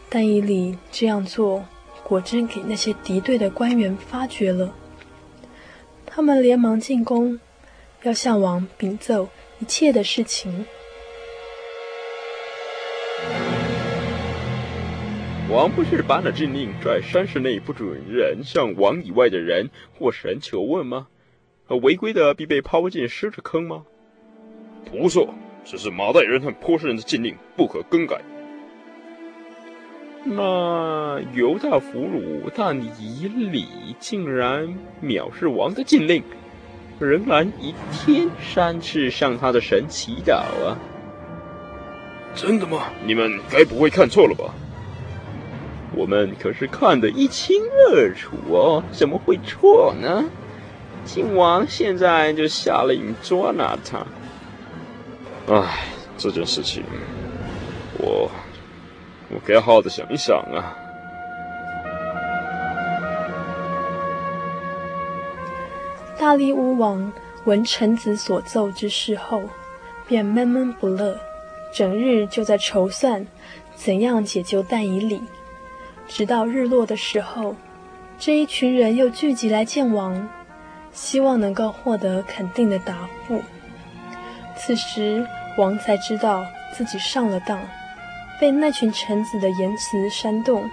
[0.07, 1.65] 但以理这样做，
[2.03, 4.71] 果真给那些敌对的官员发觉了。
[6.05, 7.39] 他们连忙进宫，
[8.03, 9.27] 要向王禀奏
[9.57, 10.67] 一切的事情。
[15.49, 21.07] 王不是颁了禁令，在三十内不准人向王以外的人或神求问吗？
[21.81, 23.85] 违规的必被抛进狮子坑吗？
[24.91, 25.33] 不错，
[25.63, 28.19] 这是马代人和波斯人的禁令，不可更改。
[30.23, 34.67] 那犹大俘虏但以礼竟然
[35.01, 36.23] 藐视王的禁令，
[36.99, 40.33] 仍然一天三次向他的神祈祷
[40.65, 40.77] 啊！
[42.35, 42.87] 真的吗？
[43.05, 44.53] 你们该不会看错了吧？
[45.95, 47.55] 我们可是看得一清
[47.91, 50.25] 二楚哦，怎么会错呢？
[51.05, 54.05] 靖王现在就下令捉拿他。
[55.51, 55.79] 唉，
[56.15, 56.83] 这件事情，
[57.97, 58.29] 我
[59.31, 60.77] 我该好好的想一想啊。
[66.19, 67.11] 大力乌王
[67.45, 69.41] 闻臣子所奏之事后，
[70.07, 71.17] 便闷闷不乐，
[71.73, 73.25] 整日就在筹算
[73.73, 75.19] 怎样解救但以礼。
[76.07, 77.55] 直到日落的时候，
[78.19, 80.29] 这一群人又聚集来见王，
[80.91, 83.41] 希望能够获得肯定的答复。
[84.55, 85.25] 此时，
[85.59, 87.59] 王才知道自己上了当，
[88.39, 90.63] 被那群臣子的言辞煽动。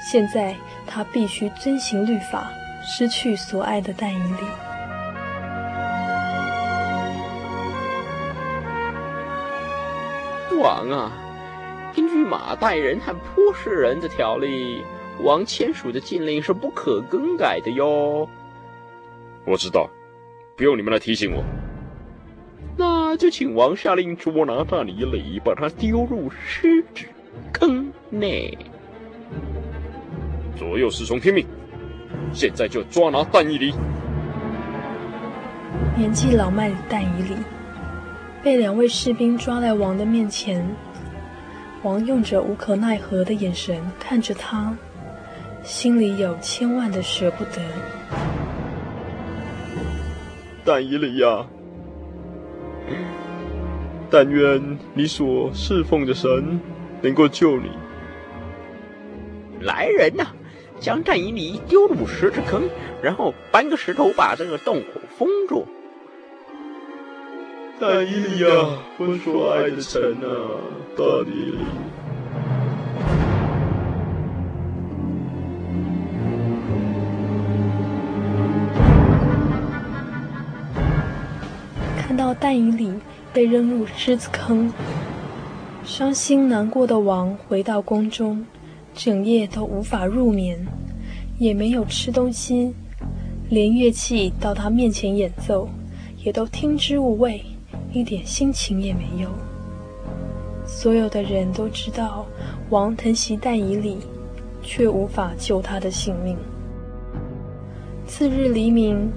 [0.00, 2.50] 现在，他必须遵行律法。
[2.82, 4.42] 失去所爱的戴以礼。
[10.60, 11.12] 王啊，
[11.94, 14.82] 根据马代人和波斯人的条例，
[15.22, 18.26] 王签署的禁令是不可更改的哟。
[19.44, 19.88] 我知道，
[20.56, 21.44] 不用你们来提醒我。
[23.10, 27.04] 那就请王下令捉拿但以理，把他丢入狮子
[27.52, 28.56] 坑内。
[30.56, 31.44] 左右侍从听命。
[32.32, 33.74] 现在就抓拿但以理。
[35.96, 37.34] 年纪老迈的但以理
[38.44, 40.64] 被两位士兵抓在王的面前，
[41.82, 44.72] 王用着无可奈何的眼神看着他，
[45.64, 47.60] 心里有千万的舍不得。
[50.64, 51.44] 但以理呀，
[54.10, 56.60] 但愿你所侍奉的神
[57.02, 57.70] 能够救你。
[59.60, 60.26] 来人呐！
[60.80, 62.62] 将战衣里丢入石子坑，
[63.02, 65.66] 然后搬个石头把这个洞口封住。
[67.78, 68.48] 但伊利呀，
[68.96, 70.56] 我所爱的神啊，
[70.96, 71.58] 但以理。
[82.30, 82.92] 到但以理
[83.32, 84.72] 被扔入狮子坑，
[85.82, 88.46] 伤心难过的王回到宫中。
[88.94, 90.64] 整夜都无法入眠，
[91.38, 92.72] 也没有吃东西，
[93.48, 95.68] 连乐器到他面前演奏，
[96.22, 97.42] 也都听之无味，
[97.92, 99.28] 一点心情也没有。
[100.64, 102.24] 所有的人都知道
[102.68, 103.98] 王疼惜但以理，
[104.62, 106.36] 却无法救他的性命。
[108.06, 109.10] 次日黎明，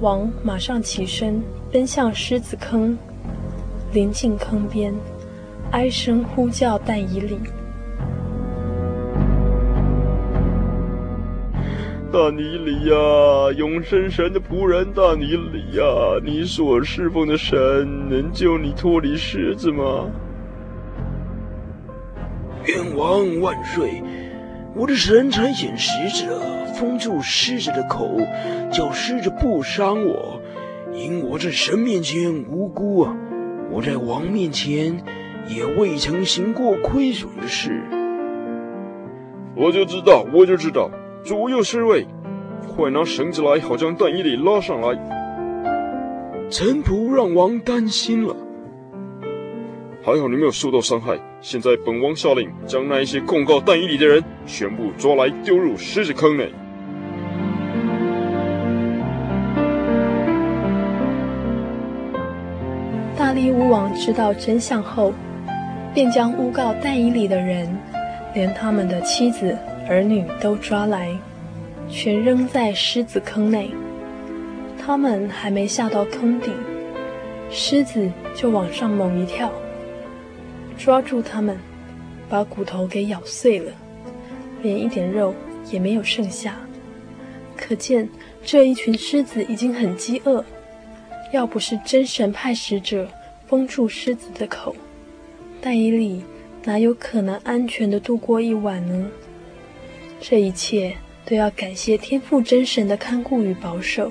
[0.00, 1.42] 王马上起身
[1.72, 2.98] 奔向狮子坑，
[3.94, 4.92] 临近坑边，
[5.70, 7.38] 哀声呼叫但以理。
[12.12, 12.94] 但以理呀，
[13.56, 17.56] 永生神的仆人大尼里呀，你所侍奉的神
[18.10, 20.10] 能救你脱离狮子吗？
[22.66, 24.02] 愿王万岁！
[24.74, 26.38] 我的神差遣使者
[26.74, 28.10] 封住狮子的口，
[28.70, 30.38] 叫狮子不伤我，
[30.94, 33.16] 因我在神面前无辜啊！
[33.70, 35.02] 我在王面前
[35.48, 37.82] 也未曾行过亏损的事。
[39.56, 40.90] 我就知道，我就知道。
[41.24, 42.06] 左右侍卫，
[42.68, 44.88] 快拿绳子来，好将但以理拉上来。
[46.50, 48.36] 臣仆让王担心了。
[50.02, 51.18] 还好你没有受到伤害。
[51.40, 56.52] 现在本王下令，将那一些控告但以理的人全部抓来，丢入狮子坑内。
[63.42, 65.12] 大利乌王知道真相后，
[65.92, 67.76] 便将诬告但以里的人，
[68.34, 69.58] 连他们的妻子。
[69.88, 71.10] 儿女都抓来，
[71.90, 73.72] 全扔在狮子坑内。
[74.78, 76.52] 他们还没下到坑底，
[77.50, 79.50] 狮子就往上猛一跳，
[80.78, 81.58] 抓住他们，
[82.28, 83.72] 把骨头给咬碎了，
[84.62, 85.34] 连一点肉
[85.68, 86.54] 也没有剩下。
[87.56, 88.08] 可见
[88.44, 90.44] 这一群狮子已经很饥饿。
[91.32, 93.08] 要不是真神派使者
[93.52, 94.74] 封住狮子的口，
[95.60, 96.24] 但以里
[96.64, 99.10] 哪有可能安全地度过一晚呢？
[100.22, 100.96] 这一切
[101.26, 104.10] 都要感谢天父真神的看顾与保守，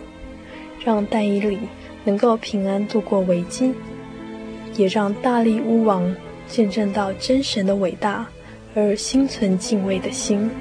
[0.85, 1.57] 让戴伊里
[2.03, 3.73] 能够平安度过危机，
[4.77, 6.15] 也让大力乌王
[6.47, 8.27] 见证到真神的伟大
[8.75, 10.51] 而心存敬畏的心。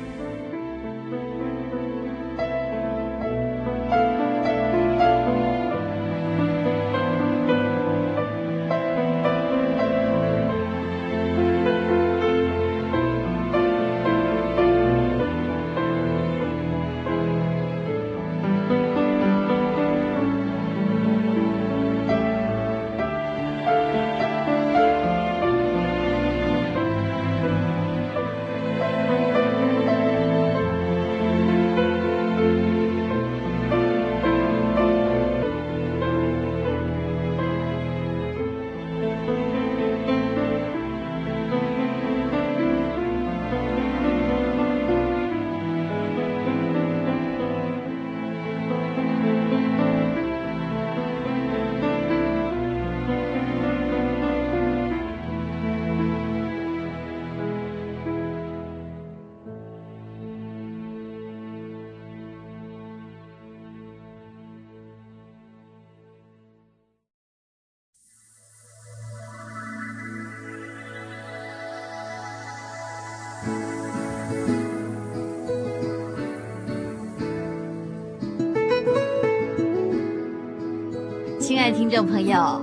[81.81, 82.62] 听众朋友，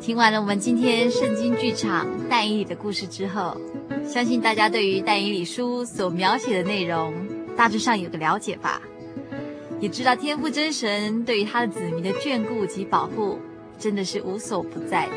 [0.00, 3.60] 听完了我们今天圣经剧场但以理的故事之后，
[4.06, 7.12] 相信大家对于但以理书所描写的内容
[7.56, 8.80] 大致上有个了解吧？
[9.80, 13.40] 也知道天父真神对于他的子民的眷顾及保护，
[13.80, 15.12] 真的是无所不在的。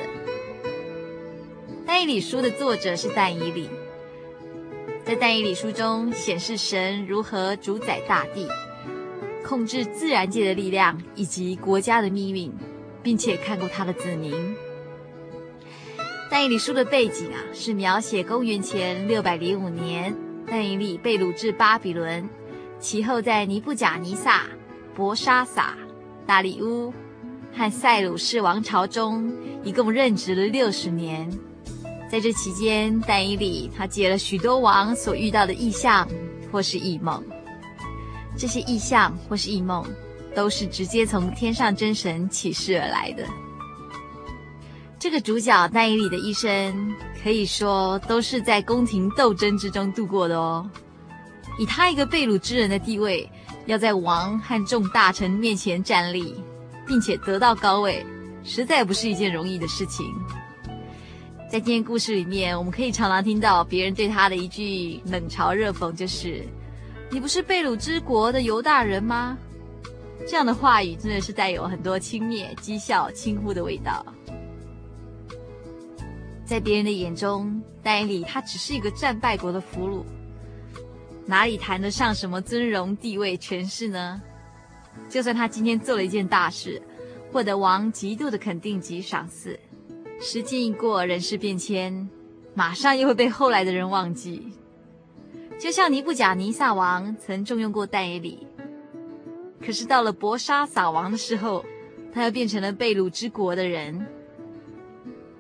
[1.86, 3.70] 但以理书的作者是但以理，
[5.06, 8.48] 在但以理书中显示神如何主宰大地，
[9.46, 12.52] 控制自然界的力量以及国家的命运，
[13.06, 14.34] 并且看过他的子民。
[16.32, 20.14] 但以理书的背景啊，是描写公元前六百零五年，
[20.48, 22.28] 但以理被掳至巴比伦，
[22.80, 24.42] 其后在尼布甲尼撒、
[24.96, 25.78] 伯沙撒、
[26.26, 26.92] 大利乌
[27.56, 29.32] 和塞鲁士王朝中，
[29.64, 31.30] 一共任职了六十年。
[32.10, 36.08] 在这期间，但以理他解了许多王所遇到的异象
[36.52, 37.24] 或是异梦。
[38.36, 39.86] 这些异象或是异梦，
[40.36, 43.24] 都是直接从天上真神启示而来的。
[45.00, 50.70] 这个主角但以理的一生，可以说都是在宫廷斗争之中度过的哦。
[51.60, 53.30] 以他一个被掳之人的地位，
[53.66, 56.36] 要在王和众大臣面前站立，
[56.86, 58.06] 并且得到高位，
[58.44, 60.06] 实在不是一件容易的事情。
[61.52, 66.44] 在今天故事里面，我们可以常常听到别人对他的一句冷嘲热讽，就是
[67.12, 69.38] “你不是被掳之国的犹大人吗？”
[70.28, 74.06] 这样的话语真的是带有很多轻蔑、讥笑、轻忽的味道。
[76.46, 80.04] 在别人的眼中，但以理他只是一个战败国的俘虏，
[81.26, 84.22] 哪里谈得上什么尊荣、地位、权势呢？
[85.10, 86.82] 就算他今天做了一件大事，
[87.32, 89.60] 获得王极度的肯定及赏赐，
[90.22, 92.08] 时间一过，人事变迁，
[92.54, 94.52] 马上又会被后来的人忘记。
[95.60, 98.48] 就像尼布甲尼撒王曾重用过但以理，
[99.66, 101.66] 可是到了伯沙撒王的时候，
[102.14, 104.06] 他又变成了被掳之国的人。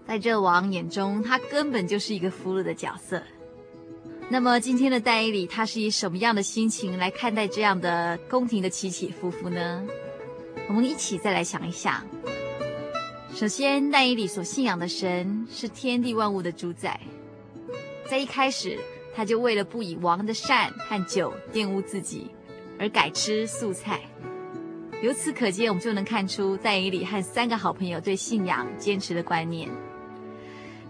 [0.07, 3.21] 在这王眼中，他根本就是一个俘虏的角色。
[4.29, 9.85] 那么，今天的戴伊里，他是以什么样的心情来看待这样的宫廷的起起伏伏呢？
[10.67, 12.03] 我们一起再来想一想。
[13.33, 16.99] 首先，但以理所信仰的神是天地万物的主宰。
[18.09, 18.79] 在一开始，
[19.15, 22.31] 他就为了不以王的善和酒玷污自己，
[22.79, 23.99] 而改吃素菜。
[25.01, 29.69] 由此可见，我们就能看出戴以里和三个好朋友对信仰坚持的观念。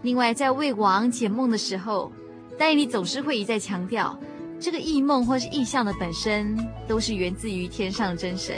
[0.02, 2.12] 另外，在为王解梦的时候，
[2.56, 4.18] 戴以里总是会一再强调，
[4.60, 6.56] 这个异梦或是异象的本身
[6.86, 8.54] 都是源自于天上的真神，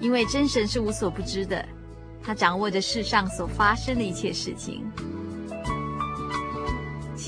[0.00, 1.64] 因为真神是无所不知的，
[2.22, 4.84] 他掌握着世上所发生的一切事情。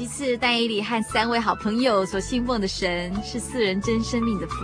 [0.03, 4.57] 其次，但以里和三位好朋友所信奉的神是四人真生命的父。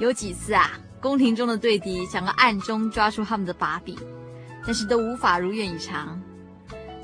[0.00, 3.96] 有几次啊，宫廷中的对敌想要暗中抓住他们的把柄。
[4.66, 6.20] 但是都无法如愿以偿，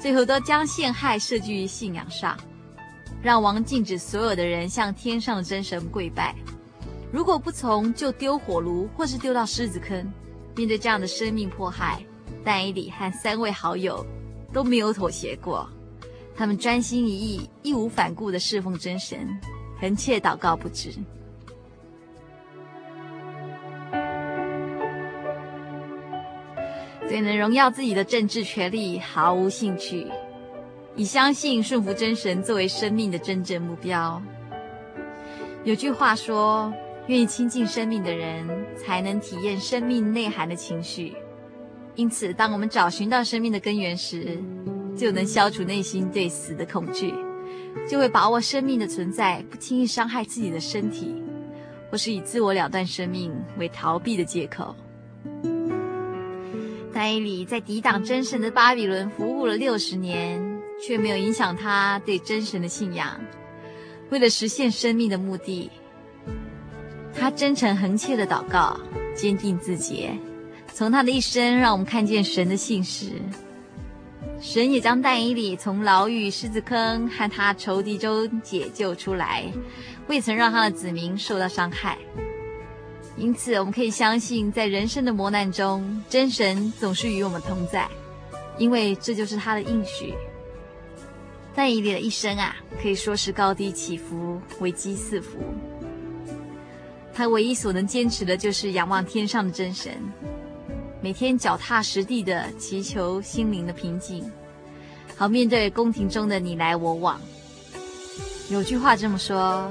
[0.01, 2.37] 最后都将陷害设计于信仰上，
[3.23, 6.35] 让王禁止所有的人向天上的真神跪拜。
[7.13, 10.13] 如果不从，就丢火炉或是丢到狮子坑。
[10.57, 12.05] 面对这样的生命迫害，
[12.45, 14.05] 但以里和三位好友
[14.53, 15.69] 都没有妥协过，
[16.37, 19.27] 他们专心一意、义无反顾的侍奉真神，
[19.81, 20.91] 恒切祷告不止。
[27.09, 30.07] 对能荣耀自己的政治权力毫无兴趣，
[30.97, 34.23] 以相信顺服真神作为生命的真正目标。
[35.65, 36.73] 有句话说
[37.09, 41.15] ：“愿意亲近生命的人，才能体验生命内涵的情绪。”
[41.95, 44.39] 因此，当我们找寻到生命的根源时，
[44.97, 47.13] 就能消除内心对死的恐惧，
[47.89, 51.23] 就会把握生命的存在，不轻易伤害自己的身体，
[51.91, 54.75] 或是以自我了断生命为逃避的借口。
[56.95, 60.41] 但以里在抵挡真神的巴比伦服务了六十年，
[60.83, 63.21] 却没有影响他对真神的信仰。
[64.11, 65.71] 为了实现生命的目的，
[67.15, 68.79] 他真诚恒切的祷告，
[69.15, 70.11] 坚定自洁。
[70.75, 73.11] 从他的一生，让我们看见神的信实。
[74.41, 79.45] 神也将但以理从牢狱、狮子坑和他仇敌中解救出来，
[80.09, 81.97] 未曾让他的子民受到伤害。
[83.17, 87.87] 因此，我们可以相信，在人生的磨难中，真神总是与我们同在，
[88.59, 90.15] 因为这就是他的应许。
[91.55, 95.39] 但以理的一生啊，可以说是高低起伏，危机四伏。
[97.15, 99.93] 他唯一所能坚持的，就是仰望天上的真神，
[101.03, 104.31] 每天脚踏实地的祈求心灵的平静，
[105.17, 107.21] 好面对宫廷中的你来我往。
[108.49, 109.71] 有句话这么说。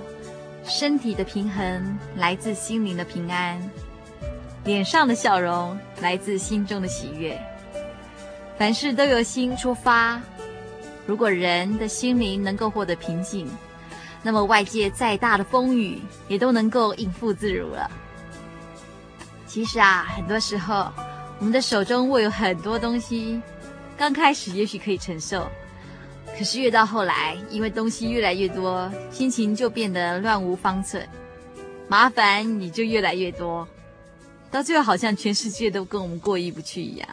[0.63, 3.59] 身体的平衡来自心灵的平安，
[4.63, 7.35] 脸上的笑容来自心中的喜悦。
[8.59, 10.21] 凡事都由心出发，
[11.07, 13.49] 如果人的心灵能够获得平静，
[14.21, 17.89] 那么外界再大的风雨也都能够应付自如了。
[19.47, 20.91] 其实啊，很多时候
[21.41, 23.41] 我们的手中握有很多东西，
[23.97, 25.49] 刚开始也许可以承受。
[26.37, 31.03] 可是越到后来，因为东西越来越多，心情就变得乱无方寸，
[31.87, 33.67] 麻烦也就越来越多，
[34.51, 37.09] 到最后好像全世界都跟我们过意不去一样。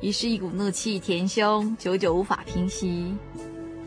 [0.00, 3.14] 于是，一股怒气填胸，久久无法平息。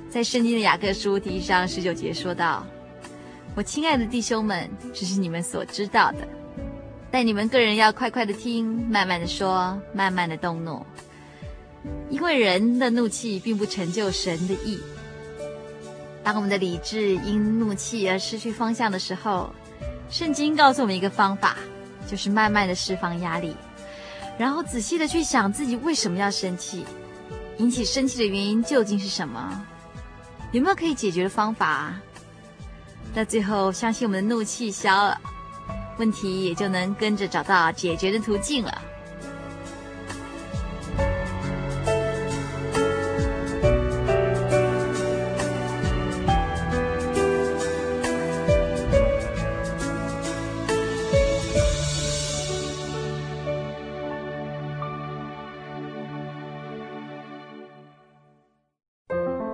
[0.07, 2.63] 在圣经的雅各书第一章十九节说道
[3.57, 6.27] ：“我亲爱的弟兄们，这是你们所知道的，
[7.15, 10.85] 但你们个人要快快的听，慢慢的说，慢慢的动怒。”
[12.11, 14.77] 因为人的怒气并不成就神的意。
[16.25, 19.49] 当我们的理智因怒气而失去方向的时候，
[20.09, 21.55] 圣经告诉我们一个方法，
[22.05, 23.55] 就是慢慢的释放压力，
[24.37, 26.85] 然后仔细的去想自己为什么要生气，
[27.59, 29.65] 引起生气的原因究竟是什么，
[30.51, 31.95] 有没有可以解决的方法？
[33.13, 35.17] 到最后，相信我们的怒气消了，
[35.97, 38.81] 问题也就能跟着找到解决的途径了。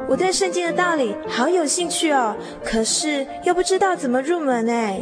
[0.09, 2.35] 我对圣经的道理好有兴趣哦，
[2.65, 5.01] 可是又不知道怎么入门哎。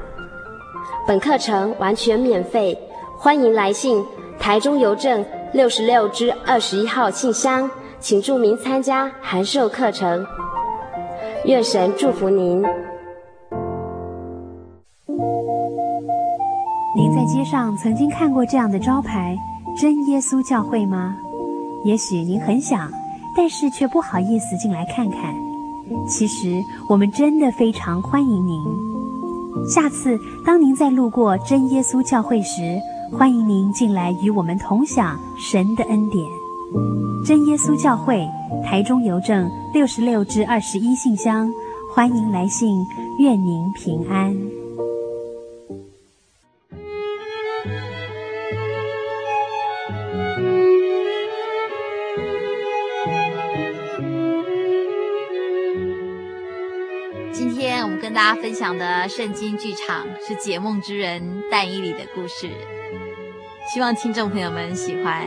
[1.07, 2.77] 本课程完全免费，
[3.17, 4.03] 欢迎来信
[4.39, 7.69] 台中邮政六十六支二十一号信箱，
[7.99, 10.25] 请注明参加函授课程。
[11.45, 12.61] 愿神祝福您。
[16.95, 19.35] 您在街上曾经看过这样的招牌
[19.79, 21.15] “真耶稣教会”吗？
[21.83, 22.91] 也许您很想，
[23.35, 25.33] 但是却不好意思进来看看。
[26.07, 28.90] 其实我们真的非常欢迎您。
[29.67, 32.77] 下次当您再路过真耶稣教会时，
[33.11, 36.25] 欢迎您进来与我们同享神的恩典。
[37.25, 38.27] 真耶稣教会
[38.63, 41.51] 台中邮政六十六至二十一信箱，
[41.93, 42.85] 欢迎来信，
[43.19, 44.35] 愿您平安。
[58.21, 62.47] 大家分享的圣经剧场是解梦之人但伊里的故事，
[63.67, 65.25] 希望听众朋友们喜欢，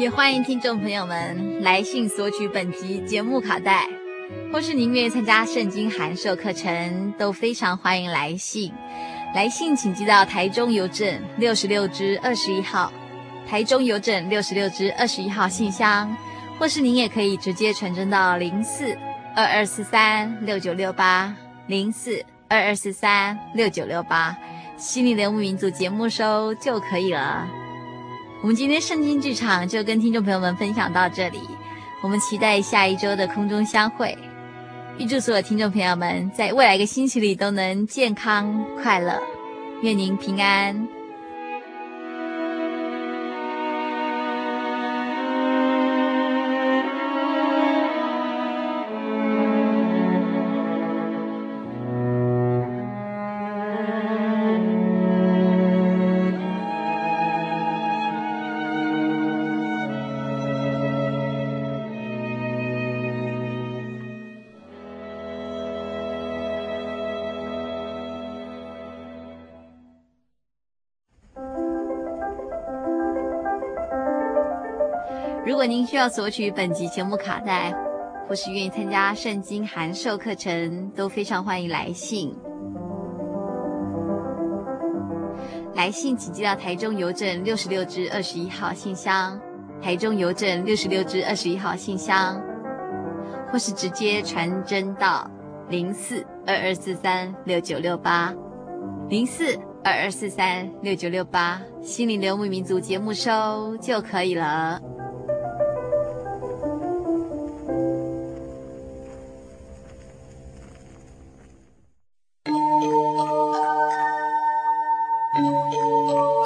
[0.00, 3.88] 也欢迎听众朋友们来信索取本集节目卡带，
[4.52, 8.72] 或是您愿意参加圣经函授课程，都非常欢迎来信。
[9.32, 12.92] 来信请寄到台中邮政六十六支二十一号，
[13.48, 16.16] 台中邮政六十六支二十一号信箱，
[16.58, 18.98] 或是您也可以直接传真到零四。
[19.34, 21.34] 二二四三六九六八
[21.66, 24.36] 零四二二四三六九六八，
[24.76, 27.48] 心灵的游牧民族节目收就可以了。
[28.42, 31.40] 我们今天圣经剧场就跟听众朋友们分享到这里，
[32.02, 34.16] 我们期待下一周的空中相会。
[34.98, 39.18] 预祝所有听众朋友们在未来一个星期里都能健康快乐，
[39.80, 40.86] 愿您平安。
[75.92, 77.70] 需要索取本集节目卡带，
[78.26, 82.34] 或是愿意参加圣经函授课程，都非常欢迎来信。
[85.74, 89.38] 来信请寄到台中邮政六十六支二十一号信箱，
[89.82, 92.42] 台中邮政六十六支二十一号信箱，
[93.52, 95.30] 或是直接传真到
[95.68, 98.34] 零四二二四三六九六八
[99.10, 104.80] 零四二二四三六九六八，心灵流牧民族节目收就可以了。
[115.82, 116.41] Música